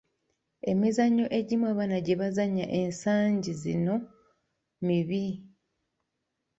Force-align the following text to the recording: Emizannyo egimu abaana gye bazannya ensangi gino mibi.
Emizannyo 0.71 1.25
egimu 1.39 1.65
abaana 1.71 1.97
gye 2.05 2.15
bazannya 2.21 2.65
ensangi 2.79 3.51
gino 3.61 3.95
mibi. 4.85 5.25